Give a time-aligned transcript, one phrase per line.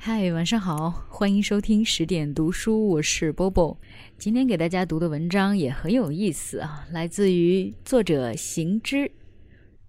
[0.00, 3.76] 嗨，晚上好，欢迎收听十点读书，我是波波。
[4.16, 9.10] 今天给大家读的文章也很有意思啊，来自于作者行之，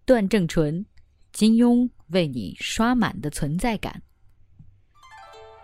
[0.06, 0.84] 段正淳，
[1.32, 4.02] 金庸为你刷满的存在感。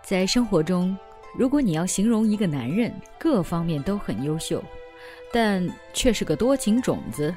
[0.04, 0.96] 在生活中，
[1.36, 4.62] 如果你要形容一个男人各方面都很优秀，
[5.32, 7.34] 但却是个多情种子，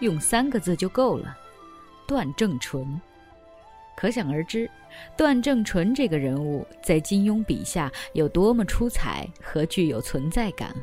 [0.00, 1.38] 用三个字就够了：
[2.06, 3.00] 段正淳。
[3.98, 4.70] 可想而知，
[5.16, 10.82] 段正淳这个人物在金庸笔下有多么出彩和具有存在感了。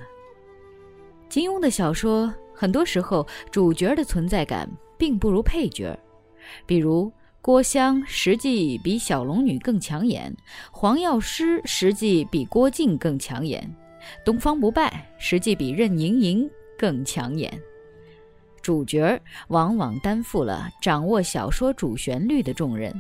[1.30, 5.98] 金庸的小说很多时候主角的存在感并不如配角，
[6.66, 7.10] 比如
[7.42, 10.36] 郭襄实际比小龙女更抢眼，
[10.70, 13.66] 黄药师实际比郭靖更抢眼，
[14.26, 17.58] 东方不败实际比任盈盈更抢眼。
[18.66, 22.92] 主角往往担负了掌握小说主旋律的重任，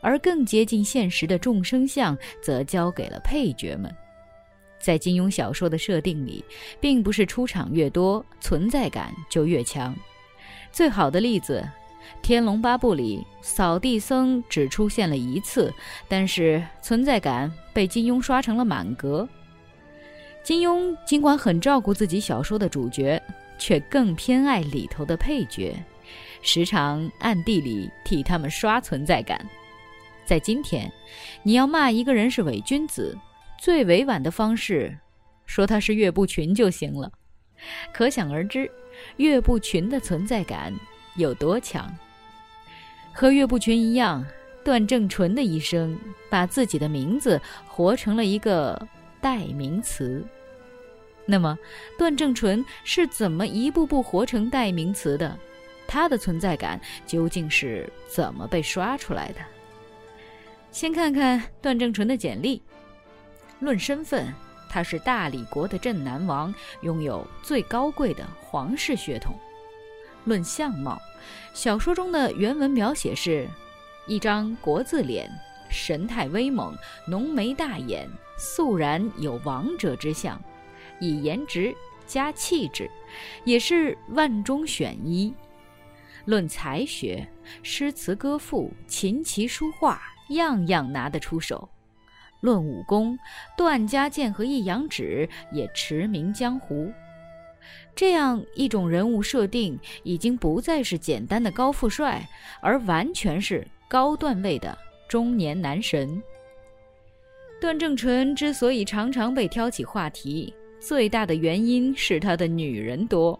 [0.00, 3.92] 而更接近现实的众生相则交给了配角们。
[4.78, 6.44] 在金庸小说的设定里，
[6.78, 9.92] 并不是出场越多，存在感就越强。
[10.70, 11.68] 最好的例子，
[12.22, 15.74] 《天龙八部》里扫地僧只出现了一次，
[16.06, 19.28] 但是存在感被金庸刷成了满格。
[20.44, 23.20] 金庸尽管很照顾自己小说的主角。
[23.60, 25.76] 却更偏爱里头的配角，
[26.42, 29.46] 时常暗地里替他们刷存在感。
[30.24, 30.90] 在今天，
[31.42, 33.16] 你要骂一个人是伪君子，
[33.58, 34.96] 最委婉的方式，
[35.44, 37.12] 说他是岳不群就行了。
[37.92, 38.70] 可想而知，
[39.18, 40.72] 岳不群的存在感
[41.16, 41.94] 有多强。
[43.12, 44.24] 和岳不群一样，
[44.64, 45.98] 段正淳的一生
[46.30, 48.88] 把自己的名字活成了一个
[49.20, 50.24] 代名词。
[51.30, 51.56] 那么，
[51.96, 55.38] 段正淳是怎么一步步活成代名词的？
[55.86, 59.40] 他的存在感究竟是怎么被刷出来的？
[60.72, 62.60] 先看看段正淳的简历。
[63.60, 64.34] 论身份，
[64.68, 69.38] 他是大理国的镇南王，拥有最高贵的皇室血统。
[70.24, 71.00] 论相貌，
[71.54, 73.48] 小说中的原文描写是：
[74.08, 75.30] 一张国字脸，
[75.70, 76.76] 神态威猛，
[77.06, 80.40] 浓眉大眼，肃然有王者之相。
[81.00, 81.74] 以颜值
[82.06, 82.90] 加气质，
[83.44, 85.34] 也是万中选一。
[86.26, 87.26] 论才学，
[87.62, 91.68] 诗词歌赋、琴棋书画，样样拿得出手。
[92.40, 93.18] 论武功，
[93.56, 96.92] 段家剑和一阳指也驰名江湖。
[97.94, 102.26] 这样一种人物设定，已经不再是简单的高富帅，
[102.62, 104.76] 而完全是高段位的
[105.08, 106.22] 中年男神。
[107.60, 113.38] 段正淳之所以常常被挑起话题，最大的原因是他的女人多，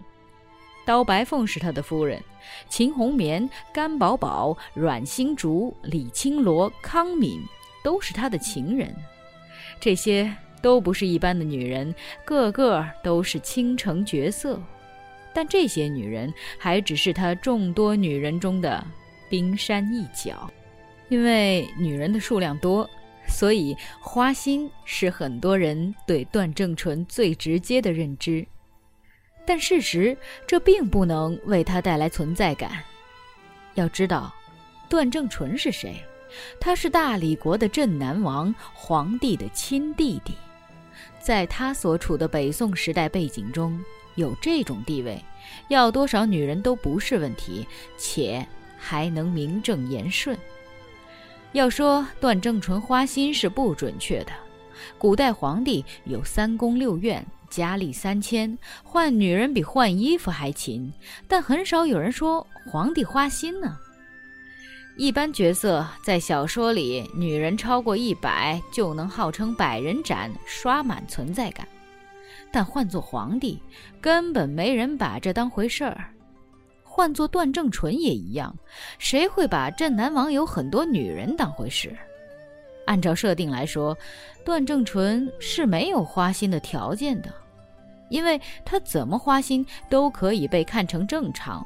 [0.85, 2.23] 刀白凤是他的夫人，
[2.69, 7.41] 秦红棉、甘宝宝、阮星竹、李青罗、康敏
[7.83, 8.95] 都是他的情人，
[9.81, 10.31] 这些
[10.61, 11.93] 都不是一般的女人，
[12.27, 14.63] 个个都是倾城绝色，
[15.33, 18.85] 但这些女人还只是他众多女人中的
[19.31, 20.49] 冰山一角，
[21.09, 22.89] 因为女人的数量多。
[23.31, 28.47] 所以，花心是很多人对段正淳最直接的认知，
[29.47, 30.15] 但事实
[30.47, 32.83] 这并不能为他带来存在感。
[33.75, 34.35] 要知道，
[34.89, 35.95] 段正淳是谁？
[36.61, 40.35] 他是大理国的镇南王，皇帝的亲弟弟，
[41.19, 43.83] 在他所处的北宋时代背景中，
[44.17, 45.19] 有这种地位，
[45.69, 47.67] 要多少女人都不是问题，
[47.97, 50.37] 且还能名正言顺。
[51.53, 54.31] 要说段正淳花心是不准确的，
[54.97, 60.93] 古代皇帝有三宫六院，佳丽三千，换女人比换衣服还勤，
[61.27, 63.77] 但很少有人说皇帝花心呢。
[64.97, 71.67] 一般角色在小说里，女人超过一百就能号称百人斩，刷满存在感，
[72.53, 73.61] 但换做皇帝，
[74.01, 76.05] 根本没人把这当回事儿。
[76.93, 78.53] 换做段正淳也一样，
[78.99, 81.97] 谁会把镇南王有很多女人当回事？
[82.85, 83.97] 按照设定来说，
[84.45, 87.33] 段正淳是没有花心的条件的，
[88.09, 91.65] 因为他怎么花心都可以被看成正常。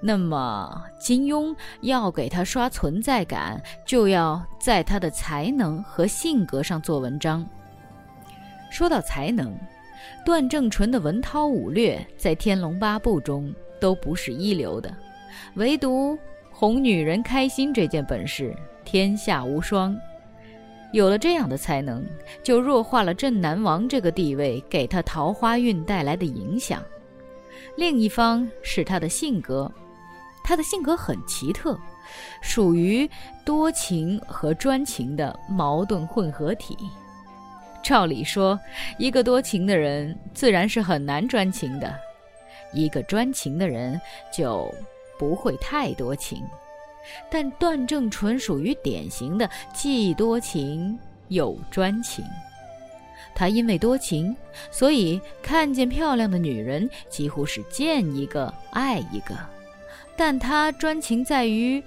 [0.00, 7.46] 那么金庸要给他刷存在感，就要在他的才能和性格上做文章。
[8.70, 9.54] 说到才能，
[10.24, 13.54] 段正淳的文韬武略在《天龙八部》中。
[13.80, 14.92] 都不是一流的，
[15.54, 16.18] 唯独
[16.50, 18.54] 哄女人开心这件本事
[18.84, 19.96] 天下无双。
[20.92, 22.02] 有了这样的才能，
[22.42, 26.82] 就弱化了镇南王这个地位给他桃花运带来的影响。
[27.76, 29.70] 另一方是他的性格，
[30.42, 31.78] 他的性格很奇特，
[32.40, 33.08] 属于
[33.44, 36.76] 多情和专情的矛盾混合体。
[37.82, 38.58] 照理说，
[38.98, 41.94] 一个多情的人自然是很难专情的，
[42.72, 44.00] 一个专情的人
[44.32, 44.72] 就
[45.18, 46.42] 不会太多情。
[47.30, 50.98] 但段正淳属于典型的既多情
[51.28, 52.24] 又专情。
[53.34, 54.34] 他因为多情，
[54.70, 59.34] 所以看见漂亮的女人几乎是见一个爱一个。
[60.16, 61.82] 但他专情在于，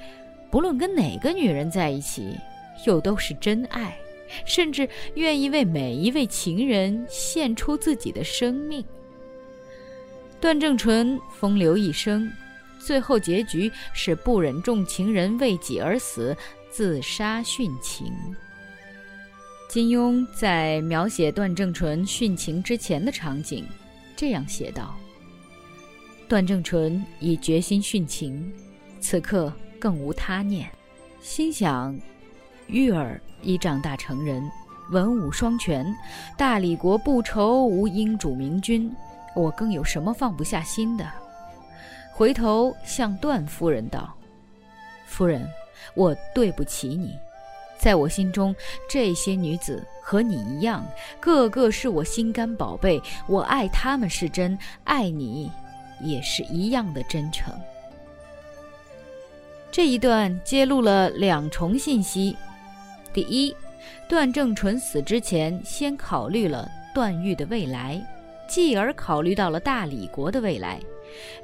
[0.49, 2.37] 不论跟哪个女人在一起，
[2.85, 3.95] 又都是真爱，
[4.45, 8.83] 甚至愿意为每一位情人献出自己的生命。
[10.41, 12.27] 段正淳风流一生，
[12.79, 16.35] 最后结局是不忍重情人为己而死，
[16.71, 18.11] 自杀殉情。
[19.69, 23.67] 金庸在描写段正淳殉情之前的场景，
[24.15, 24.97] 这样写道
[26.27, 28.51] ：“段正淳已决心殉情，
[28.99, 30.67] 此刻更无他念，
[31.21, 31.95] 心想：
[32.65, 34.43] 玉儿已长大成人，
[34.89, 35.85] 文武双全，
[36.35, 38.91] 大理国不愁无英主明君，
[39.35, 41.05] 我更有什么放不下心的？
[42.13, 44.13] 回头向段夫人道
[45.07, 45.47] ：‘夫人，
[45.95, 47.17] 我对不起你。’”
[47.79, 48.55] 在我心中，
[48.87, 50.85] 这些女子和你一样，
[51.19, 53.01] 个个是我心肝宝贝。
[53.25, 55.51] 我爱她们是真，爱你
[55.99, 57.51] 也是一样的真诚。
[59.71, 62.37] 这一段揭露了两重信息：
[63.11, 63.55] 第一，
[64.07, 67.99] 段正淳死之前先考虑了段誉的未来，
[68.51, 70.77] 继而考虑到了大理国的未来；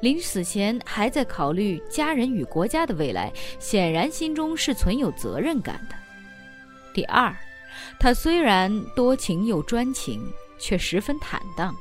[0.02, 5.94] 临死前还在考虑家人与国家的未来，显然心中是存有责任感的。
[6.92, 7.34] 第二，
[7.98, 10.20] 他虽然多情又专情，
[10.58, 11.74] 却十分坦荡，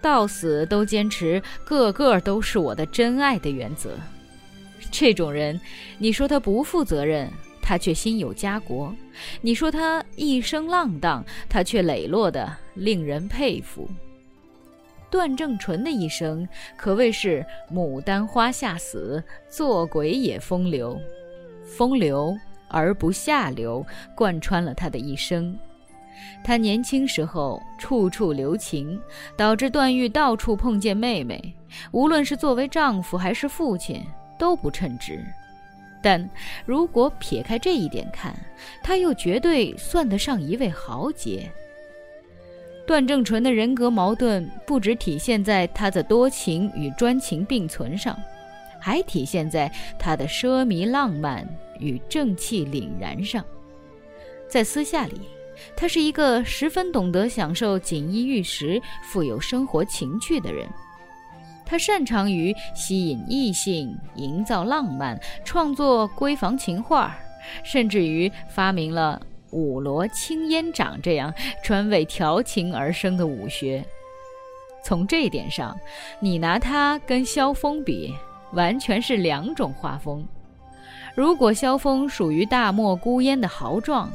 [0.00, 3.98] 到死都坚持个个都是我的真爱的原则。
[4.92, 5.60] 这种人，
[5.98, 7.28] 你说他不负责任，
[7.60, 8.94] 他却心有家国；
[9.40, 13.88] 你说他一生浪荡，他却磊落的令人佩服。
[15.10, 20.98] 段正淳的一生可谓是牡丹花下死，做鬼也风流，
[21.64, 22.36] 风流。
[22.72, 23.84] 而不下流，
[24.14, 25.58] 贯穿了他的一生。
[26.44, 28.96] 他年轻时候处处留情，
[29.36, 31.52] 导致段誉到处碰见妹妹，
[31.90, 34.00] 无论是作为丈夫还是父亲
[34.38, 35.18] 都不称职。
[36.00, 36.30] 但
[36.64, 38.32] 如果撇开这一点看，
[38.84, 41.50] 他又绝对算得上一位豪杰。
[42.90, 48.18] 段正淳的人格矛盾不只体现在他的多情与专情并存上，
[48.80, 51.46] 还体现在他的奢靡浪漫。
[51.78, 53.44] 与正气凛然上，
[54.48, 55.20] 在私下里，
[55.76, 60.68] 他是一个十分懂得享受锦衣玉食、富有生活情趣的人。
[61.64, 67.16] 他擅长于吸引异性、营造浪漫、创作闺房情画，
[67.62, 71.32] 甚至于发明了五罗青烟掌这样
[71.62, 73.84] 专为调情而生的武学。
[74.82, 75.78] 从这一点上，
[76.20, 78.14] 你拿他跟萧峰比，
[78.52, 80.26] 完全是两种画风。
[81.14, 84.10] 如果萧峰属于大漠孤烟的豪壮，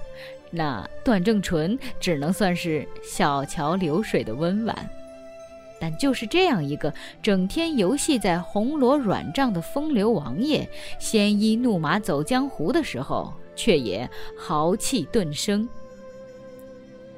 [0.50, 4.90] 那段正淳只能算是小桥流水的温婉。
[5.78, 6.92] 但就是这样一个
[7.22, 10.68] 整天游戏在红罗软帐的风流王爷，
[10.98, 15.68] 鲜衣怒马走江湖的时候，却也豪气顿生。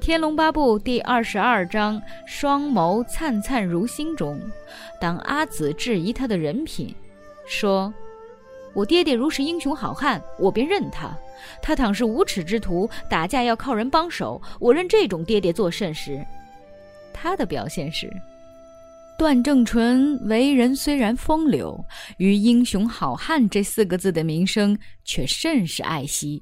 [0.00, 4.40] 天龙八部》第二十二章“双眸灿灿如星”中，
[5.00, 6.94] 当阿紫质疑他的人品，
[7.46, 7.92] 说。
[8.74, 11.08] 我爹爹如是英雄好汉，我便认他；
[11.60, 16.24] 他倘是无耻之徒，打架要靠人帮手，我认这种爹爹做甚时？
[17.12, 18.08] 他的表现是：
[19.18, 21.84] 段正淳为人虽然风流，
[22.18, 26.40] 于英雄好汉这四个字的名声却甚是爱惜。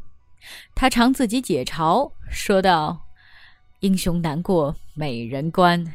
[0.75, 3.01] 他常自己解嘲，说道
[3.81, 5.95] ：“英雄难过美人关，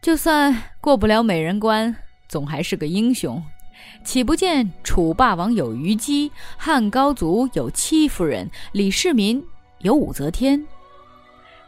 [0.00, 1.96] 就算过不了美人关，
[2.28, 3.42] 总还是个英雄。”
[4.04, 9.44] 岂不见楚霸王有虞姬，汉高祖有戚夫人，李世民
[9.80, 10.64] 有武则天？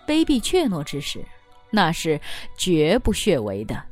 [0.07, 1.25] 卑鄙怯懦之事，
[1.71, 2.21] 那是
[2.57, 3.90] 绝不血为的。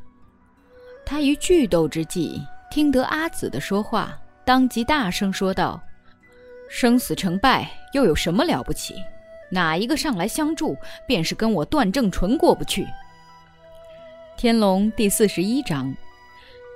[1.11, 5.83] 他于剧斗之际，听得阿紫的说话，当即大声说道
[6.69, 8.97] ：“生死成败又有什么了不起？
[9.51, 12.83] 哪一个上来相助，便是跟我段正淳过不去。”
[14.37, 15.91] 《天龙》第四十一章。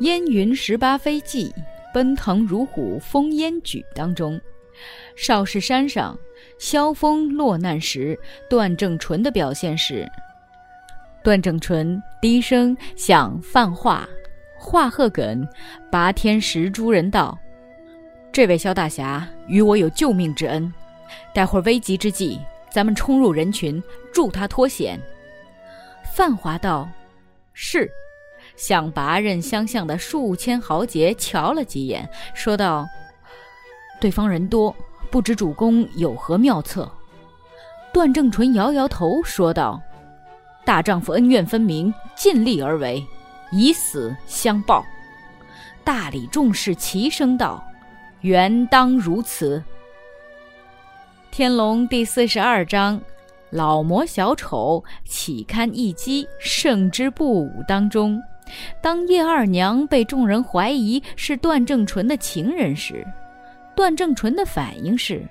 [0.01, 1.55] 烟云十八飞骑，
[1.93, 4.41] 奔腾如虎风烟举当中，
[5.15, 6.19] 少室山上，
[6.59, 10.11] 萧峰落难时，段正淳的表现是：
[11.23, 14.09] 段正淳低声向范化、
[14.65, 15.47] 华鹤梗、
[15.91, 17.37] 拔天石诸人道
[18.31, 20.73] ：“这位萧大侠与我有救命之恩，
[21.35, 22.39] 待会儿危急之际，
[22.71, 23.83] 咱们冲入人群，
[24.15, 24.99] 助他脱险。”
[26.15, 26.89] 范华道
[27.53, 27.91] ：“是。”
[28.55, 32.87] 向拔刃相向的数千豪杰瞧了几眼，说道
[34.01, 34.75] ：“对方人多，
[35.11, 36.89] 不知主公有何妙策？”
[37.93, 39.83] 段正淳摇摇头，说道
[40.65, 43.05] ：“大丈夫恩怨分明，尽力而为，
[43.53, 44.85] 以死相报。”
[45.85, 47.63] 大理众士齐声道
[48.23, 49.63] ：“原当如此。”
[51.31, 53.01] 天龙第四十二章：
[53.51, 58.21] 老魔小丑岂堪一击，胜之不武当中。
[58.83, 63.07] 当叶二娘被众人怀疑是段正淳的情人时，
[63.75, 65.27] 段正淳的反应是：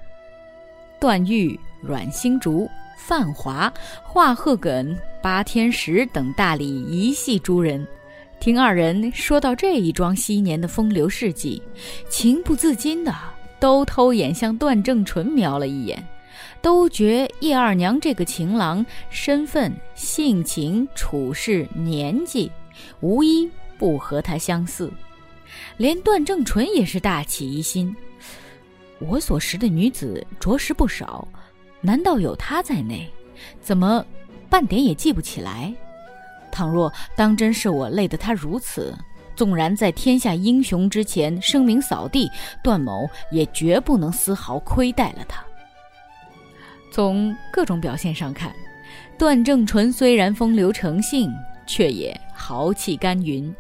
[0.99, 3.71] 段誉、阮星竹、范华、
[4.03, 7.85] 华鹤梗、八天石等大理一系诸人，
[8.41, 11.61] 听二人说到这一桩昔年的风流事迹，
[12.09, 13.13] 情不自禁的
[13.59, 16.03] 都偷眼向段正淳瞄了一眼，
[16.59, 22.51] 都觉叶二娘这个情郎身份、性情、处事、年纪。
[22.99, 24.91] 无一不和他相似，
[25.77, 27.95] 连段正淳也是大起疑心。
[28.97, 31.27] 我所识的女子着实不少，
[31.79, 33.07] 难道有她在内？
[33.61, 34.03] 怎么
[34.49, 35.71] 半点也记不起来？
[36.51, 38.93] 倘若当真是我累得他如此，
[39.35, 42.29] 纵然在天下英雄之前声名扫地，
[42.63, 45.43] 段某也绝不能丝毫亏待了他。
[46.91, 48.53] 从各种表现上看，
[49.17, 51.33] 段正淳虽然风流成性，
[51.65, 52.19] 却也。
[52.33, 53.55] 豪气干云，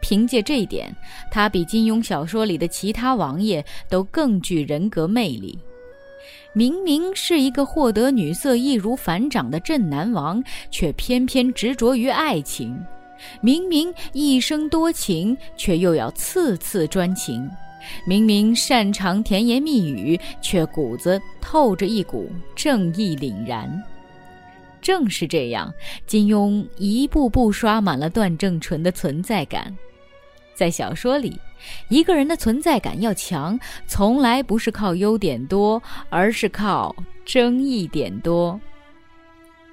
[0.00, 0.90] 凭借这一点，
[1.30, 5.58] 他比金庸小说里的其他王爷都更具人格魅力。
[6.52, 12.74] 明明是一个获得女色易如反掌的镇南王，却偏偏执着于爱情；
[13.40, 17.48] 明明一生多情，却又要次次专情；
[18.06, 23.82] 明明擅长甜言蜜语，却骨子透着一股正义凛然。
[24.80, 25.72] 正是这样，
[26.06, 29.74] 金庸一步步刷满了段正淳的存在感。
[30.54, 31.36] 在小说里，
[31.88, 36.94] 一个人的存在感要强，从来不是靠优点多，而是靠
[37.24, 38.60] 争议点多。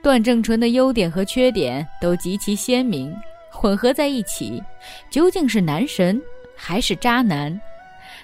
[0.04, 3.16] 段正淳的优点和缺点都极其鲜明，
[3.52, 4.62] 混合在一起，
[5.10, 6.20] 究竟是男神
[6.56, 7.60] 还是渣男？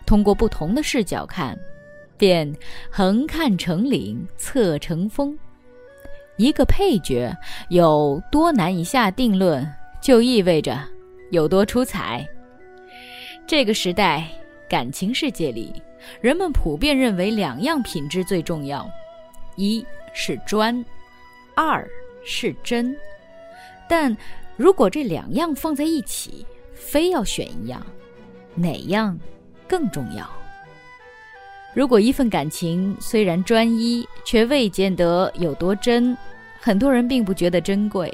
[0.06, 1.58] 通过不同的视角看，
[2.18, 2.52] 便
[2.90, 5.38] 横看成岭，侧成峰。
[6.38, 7.36] 一个配角
[7.70, 9.68] 有多难以下定论，
[10.02, 10.80] 就意味着
[11.32, 12.28] 有多出彩。
[13.48, 14.27] 这个时代
[14.68, 15.82] 感情世界里，
[16.20, 18.86] 人们普遍认为两样品质最重要：
[19.56, 20.84] 一是专，
[21.56, 21.88] 二
[22.25, 22.94] 是真。
[23.88, 24.16] 但
[24.58, 27.82] 如果这两样放在一起，非要选一样，
[28.54, 29.18] 哪样
[29.66, 30.30] 更重要？
[31.74, 36.18] 如果一份感情虽然专一，却未见得有多真，
[36.60, 38.10] 很多人并不觉得珍贵；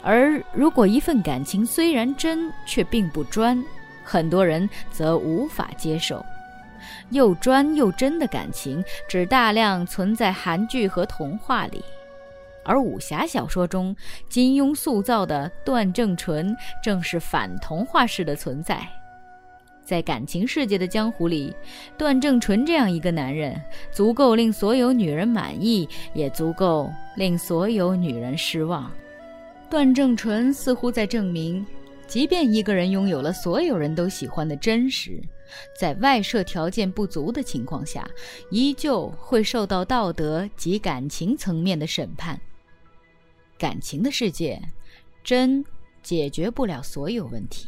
[0.00, 3.62] 而如果一份感情虽然真，却并不专，
[4.04, 6.24] 很多人则无法接受。
[7.10, 11.82] 又专又真的感情，只大量存在韩剧和童话里，
[12.64, 13.94] 而武侠小说中，
[14.28, 18.86] 金庸塑造的段正淳正是反童话式的存在。
[19.84, 21.54] 在感情世界的江湖里，
[21.98, 23.60] 段正淳这样一个男人，
[23.92, 28.90] 足够令所有女人满意，也足够令所有女人失望。
[29.68, 31.64] 段正淳似乎在证明，
[32.14, 35.20] 即便一个人拥有了所有人都喜欢的真实，
[35.76, 38.08] 在外设条件不足的情况下，
[38.52, 42.40] 依旧会受到道德及感情层面的审判。
[43.58, 44.62] 感情的世界，
[45.24, 45.64] 真
[46.04, 47.66] 解决不了所有问题。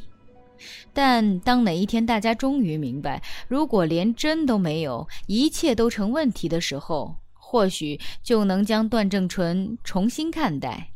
[0.92, 10.92] 但当哪一天大家终于明白，如果连真都没有，一切都成问题的时候，或许就能将段正淳重新看待。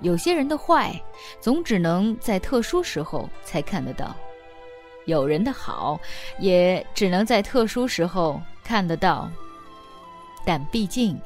[0.00, 0.94] 有些人的坏，
[1.40, 4.14] 总只能在特殊时候才看得到；
[5.06, 6.00] 有人的好，
[6.38, 9.30] 也只能在特殊时候看得到。
[10.44, 11.20] 但毕竟，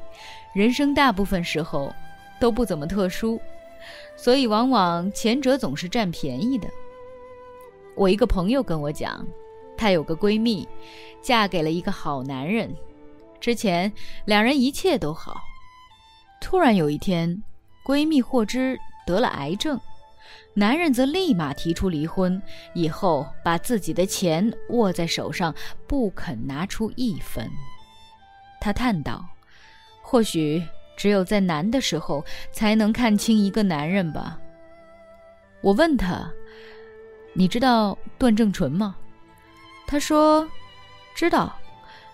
[0.53, 1.93] 人生大部分时候
[2.39, 3.39] 都不怎么特殊，
[4.15, 6.67] 所以往往前者总是占便宜的。
[7.95, 9.25] 我一个朋友跟我讲，
[9.77, 10.67] 她有个闺蜜，
[11.21, 12.75] 嫁给了一个好男人，
[13.39, 13.93] 之前
[14.25, 15.35] 两人一切都好。
[16.41, 17.41] 突然有一天，
[17.85, 19.79] 闺蜜获知得了癌症，
[20.53, 22.41] 男人则立马提出离婚，
[22.73, 25.53] 以后把自己的钱握在手上，
[25.87, 27.49] 不肯拿出一分。
[28.61, 29.25] 她叹道
[30.01, 30.63] ：“或许
[30.95, 34.39] 只有在难的时候，才能看清一个男人吧。”
[35.61, 36.31] 我问她。
[37.35, 38.95] 你知道段正淳吗？
[39.87, 40.47] 他说
[41.17, 41.51] ：“知道。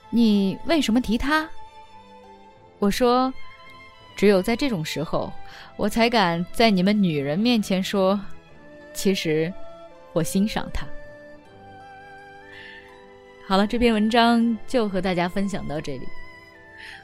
[0.09, 1.47] 你为什么提他？
[2.79, 3.33] 我说，
[4.19, 5.31] 只有在这种时候，
[5.77, 8.19] 我才敢在你们女人面前说，
[8.93, 9.49] 其实
[10.11, 10.85] 我欣赏他。
[13.47, 16.05] 好了，这篇文章就和大家分享到这里。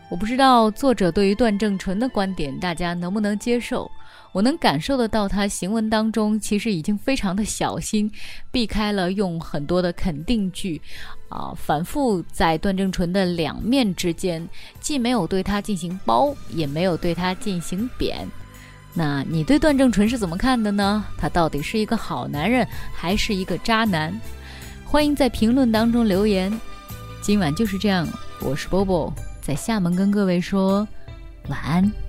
[0.09, 3.89] 我不知道作者对于段正淳的观点，大家能不能接受？
[4.33, 8.11] 我能感受得到，他行文当中其实已经非常的小心，
[8.51, 10.81] 避开了用很多的肯定句，
[11.29, 14.47] 啊，反复在段正淳的两面之间，
[14.79, 18.27] 既没有对他进行褒，也没有对他进行贬。
[18.93, 21.03] 那你对段正淳是怎么看的呢？
[21.17, 24.17] 他到底是一个好男人，还是一个渣男？
[24.85, 26.57] 欢迎在评论当中留言。
[27.21, 28.07] 今晚就是这样，
[28.39, 29.11] 我是波波。
[29.41, 30.87] 在厦门跟各位说
[31.49, 32.04] 晚安。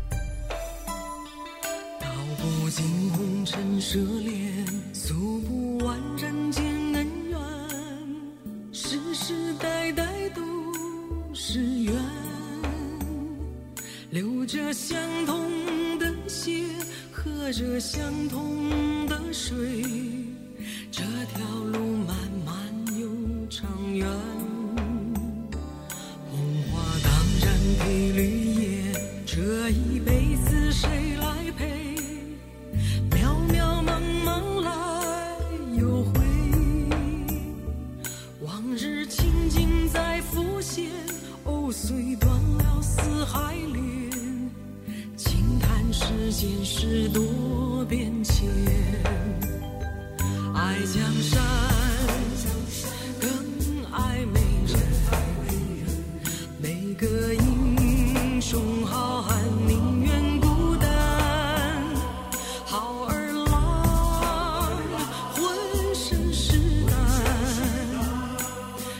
[14.46, 16.62] 着相同的血，
[17.10, 19.75] 喝着相同的水，
[58.36, 60.90] 英雄好汉宁愿孤单
[62.66, 64.76] 好儿郎
[65.32, 66.52] 浑身是
[66.84, 66.94] 胆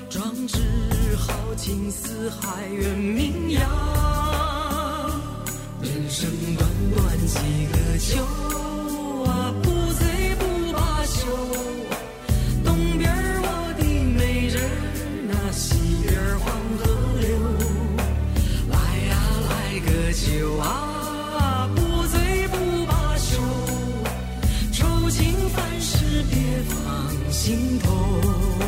[0.09, 0.59] 壮志
[1.19, 3.61] 豪情四海远名扬
[5.83, 8.76] 人生短短几个秋。
[27.47, 28.66] 心头。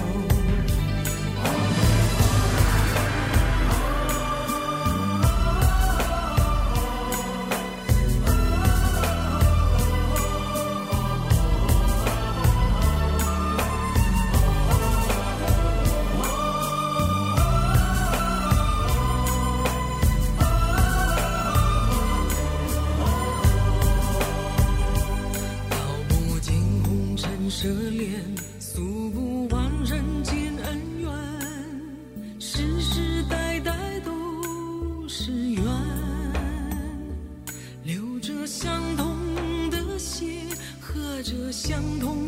[41.60, 42.27] 相同